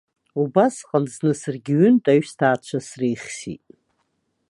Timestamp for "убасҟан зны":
0.41-1.31